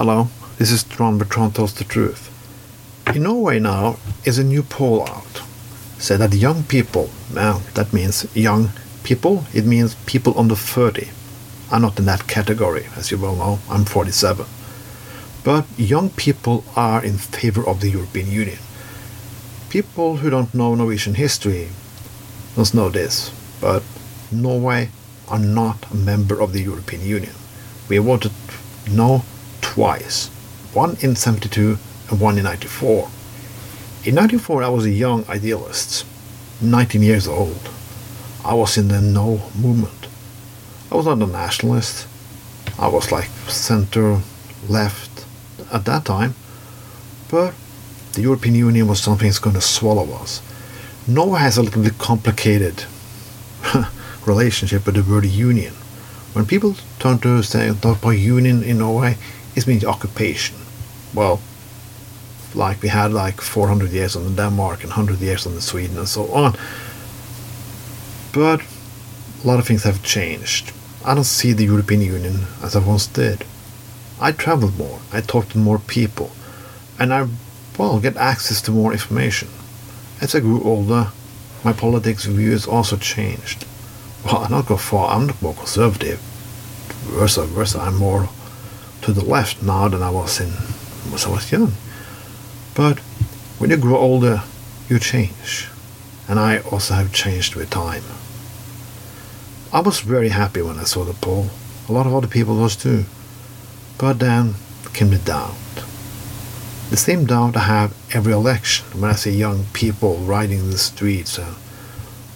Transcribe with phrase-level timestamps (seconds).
[0.00, 2.30] Hello, this is Tron Bertrand Tells the Truth.
[3.14, 5.42] In Norway now is a new poll out.
[5.98, 8.70] Say that young people, now that means young
[9.04, 11.10] people, it means people under 30.
[11.70, 14.46] I'm not in that category, as you well know, I'm 47.
[15.44, 18.58] But young people are in favor of the European Union.
[19.68, 21.68] People who don't know Norwegian history
[22.56, 23.30] must know this,
[23.60, 23.82] but
[24.32, 24.88] Norway
[25.28, 27.34] are not a member of the European Union.
[27.86, 28.32] We voted
[28.90, 29.24] no
[29.70, 30.26] twice,
[30.74, 31.78] one in 72
[32.10, 33.08] and one in 94.
[34.04, 36.04] In 94 I was a young idealist,
[36.60, 37.70] 19 years old.
[38.44, 40.08] I was in the no movement.
[40.90, 42.08] I was not a nationalist.
[42.80, 44.20] I was like center,
[44.68, 45.24] left
[45.72, 46.34] at that time.
[47.30, 47.54] But
[48.14, 50.42] the European Union was something that's going to swallow us.
[51.06, 52.86] Norway has a little bit complicated
[54.26, 55.74] relationship with the word union.
[56.32, 59.16] When people turn to say talk about union in Norway,
[59.56, 60.56] it means occupation.
[61.14, 61.40] Well,
[62.54, 65.98] like we had like 400 years on the Denmark and 100 years on the Sweden
[65.98, 66.56] and so on.
[68.32, 68.62] But
[69.42, 70.72] a lot of things have changed.
[71.04, 73.44] I don't see the European Union as I once did.
[74.20, 76.30] I traveled more, I talked to more people,
[76.98, 77.26] and I,
[77.78, 79.48] well, get access to more information.
[80.20, 81.08] As I grew older,
[81.64, 83.64] my politics views also changed.
[84.24, 86.18] Well, I'm not go far, I'm not more conservative.
[87.04, 88.28] Versa versa, I'm more
[89.14, 90.50] to the left now than I was in
[91.10, 91.72] when I was young.
[92.74, 92.98] But
[93.58, 94.42] when you grow older,
[94.88, 95.68] you change.
[96.28, 98.04] And I also have changed with time.
[99.72, 101.46] I was very happy when I saw the poll.
[101.88, 103.04] A lot of other people was too.
[103.98, 104.54] But then
[104.92, 105.56] came the doubt.
[106.90, 110.78] The same doubt I have every election when I see young people riding in the
[110.78, 111.56] streets and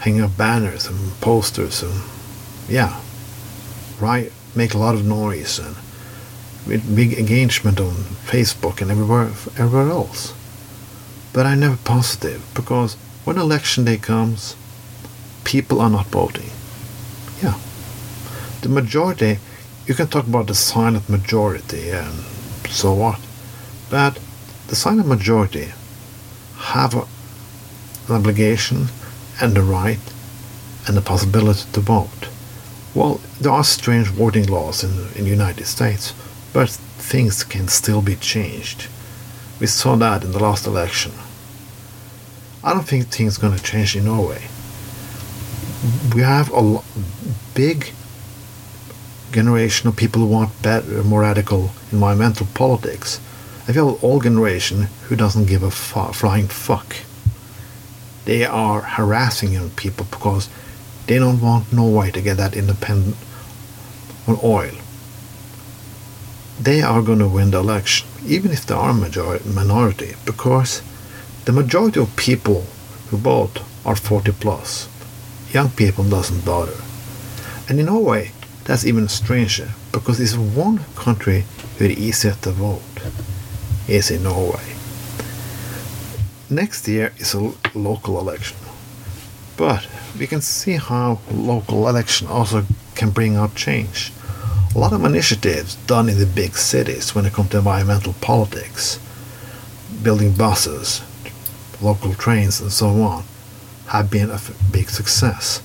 [0.00, 2.02] hanging up banners and posters and
[2.68, 3.00] yeah,
[4.00, 5.76] right, make a lot of noise and
[6.66, 7.92] with big engagement on
[8.26, 10.34] Facebook and everywhere, everywhere else.
[11.32, 14.56] But I'm never positive because when election day comes,
[15.44, 16.50] people are not voting.
[17.42, 17.58] Yeah.
[18.62, 19.38] The majority,
[19.86, 22.20] you can talk about the silent majority and
[22.68, 23.20] so what,
[23.90, 24.18] but
[24.68, 25.68] the silent majority
[26.56, 27.06] have a,
[28.08, 28.88] an obligation
[29.40, 30.00] and the right
[30.88, 32.28] and the possibility to vote.
[32.94, 36.14] Well, there are strange voting laws in, in the United States
[36.56, 38.86] but things can still be changed.
[39.60, 41.12] We saw that in the last election.
[42.64, 44.40] I don't think things are going to change in Norway.
[46.14, 46.80] We have a
[47.54, 47.92] big
[49.32, 53.20] generation of people who want better, more radical environmental politics.
[53.68, 56.96] I feel an old generation who doesn't give a flying fuck.
[58.24, 60.48] They are harassing young people because
[61.06, 63.16] they don't want Norway to get that independent
[64.26, 64.72] on oil
[66.60, 70.82] they are going to win the election, even if they are a majority, minority, because
[71.44, 72.62] the majority of people
[73.08, 74.88] who vote are 40 plus.
[75.52, 76.76] Young people doesn't bother.
[77.68, 78.32] And in Norway,
[78.64, 81.44] that's even stranger, because it's one country
[81.76, 82.82] where it's easier to vote
[83.86, 84.74] is in Norway.
[86.48, 88.56] Next year is a local election.
[89.56, 89.86] But
[90.18, 92.64] we can see how local election also
[92.94, 94.12] can bring out change
[94.76, 99.00] a lot of initiatives done in the big cities when it comes to environmental politics,
[100.02, 101.00] building buses,
[101.80, 103.24] local trains, and so on,
[103.86, 104.38] have been a
[104.70, 105.62] big success.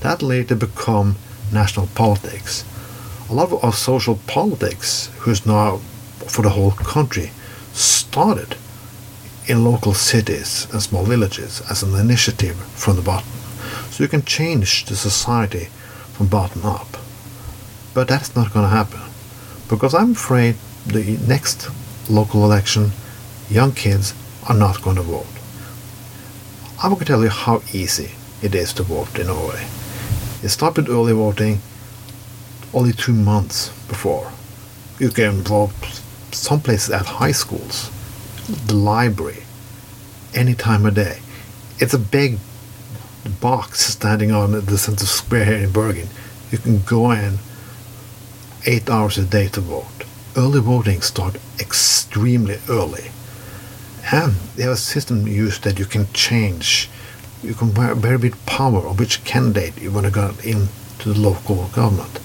[0.00, 1.16] That later become
[1.52, 2.64] national politics.
[3.28, 5.76] A lot of our social politics, who's now
[6.26, 7.32] for the whole country,
[7.74, 8.56] started
[9.46, 13.28] in local cities and small villages as an initiative from the bottom.
[13.90, 15.66] So you can change the society
[16.14, 16.96] from bottom up.
[17.98, 19.00] But that's not going to happen.
[19.68, 20.54] Because I'm afraid
[20.86, 21.68] the next
[22.08, 22.92] local election,
[23.50, 24.14] young kids
[24.48, 25.26] are not going to vote.
[26.80, 29.66] I will tell you how easy it is to vote in Norway.
[30.44, 31.58] It started early voting
[32.72, 34.30] only two months before.
[35.00, 35.74] You can vote
[36.30, 37.90] some places at high schools,
[38.68, 39.42] the library,
[40.34, 41.18] any time of day.
[41.80, 42.38] It's a big
[43.40, 46.06] box standing on the center square here in Bergen.
[46.52, 47.40] You can go in
[48.68, 50.04] eight hours a day to vote.
[50.36, 53.10] Early voting starts extremely early.
[54.12, 56.90] And they have a system used that you can change.
[57.42, 61.68] You can very big power of which candidate you want to get into the local
[61.68, 62.16] government.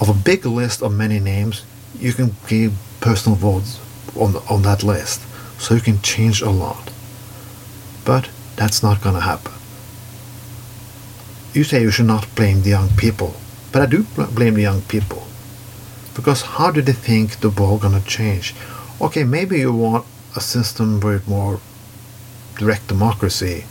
[0.00, 1.62] Of a big list of many names,
[1.98, 3.78] you can give personal votes
[4.16, 5.20] on, on that list.
[5.58, 6.90] So you can change a lot.
[8.06, 9.52] But that's not going to happen.
[11.52, 13.34] You say you should not blame the young people,
[13.72, 15.26] but I do blame the young people
[16.20, 18.54] Because how do they think the world gonna change?
[19.00, 20.04] Okay, maybe you want
[20.36, 21.60] a system with more
[22.58, 23.64] direct democracy,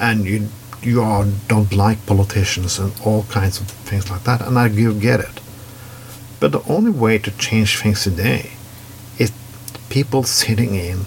[0.00, 0.48] and you
[0.82, 5.20] you are, don't like politicians and all kinds of things like that, and I get
[5.20, 5.40] it.
[6.40, 8.52] But the only way to change things today
[9.18, 9.30] is
[9.90, 11.04] people sitting in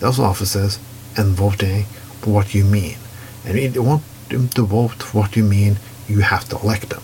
[0.00, 0.78] those offices
[1.16, 1.84] and voting
[2.20, 2.98] for what you mean.
[3.46, 6.90] And if you want them to vote for what you mean, you have to elect
[6.90, 7.02] them.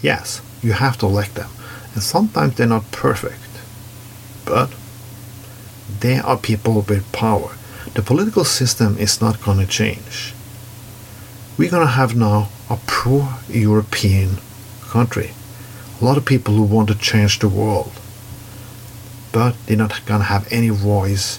[0.00, 1.50] Yes, you have to elect them.
[1.94, 3.40] And sometimes they're not perfect.
[4.44, 4.70] But
[6.00, 7.56] they are people with power.
[7.94, 10.34] The political system is not going to change.
[11.56, 14.38] We're going to have now a pro European
[14.82, 15.30] country.
[16.00, 17.92] A lot of people who want to change the world.
[19.32, 21.38] But they're not going to have any voice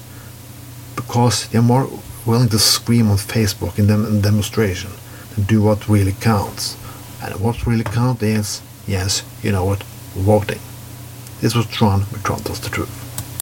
[0.95, 1.89] because they're more
[2.25, 4.91] willing to scream on Facebook in them in demonstration
[5.35, 6.77] than do what really counts.
[7.21, 9.83] And what really counts is, yes, you know what,
[10.13, 10.59] voting.
[11.41, 13.04] This was Tron tells the truth.